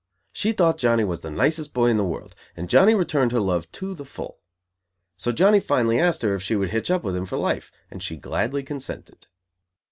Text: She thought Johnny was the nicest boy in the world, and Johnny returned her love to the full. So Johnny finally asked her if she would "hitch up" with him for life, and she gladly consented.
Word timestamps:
She 0.33 0.51
thought 0.51 0.79
Johnny 0.79 1.03
was 1.03 1.21
the 1.21 1.29
nicest 1.29 1.75
boy 1.75 1.89
in 1.91 1.97
the 1.97 2.03
world, 2.03 2.33
and 2.57 2.67
Johnny 2.71 2.95
returned 2.95 3.31
her 3.33 3.39
love 3.39 3.71
to 3.73 3.93
the 3.93 4.03
full. 4.03 4.39
So 5.15 5.31
Johnny 5.31 5.59
finally 5.59 5.99
asked 5.99 6.23
her 6.23 6.33
if 6.33 6.41
she 6.41 6.55
would 6.55 6.71
"hitch 6.71 6.89
up" 6.89 7.03
with 7.03 7.15
him 7.15 7.27
for 7.27 7.37
life, 7.37 7.71
and 7.91 8.01
she 8.01 8.17
gladly 8.17 8.63
consented. 8.63 9.27